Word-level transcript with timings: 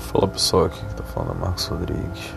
Fala 0.00 0.26
pessoal, 0.26 0.64
aqui 0.64 0.84
que 0.84 0.94
tá 0.94 1.04
falando 1.04 1.36
é 1.36 1.40
Marcos 1.40 1.66
Rodrigues. 1.66 2.34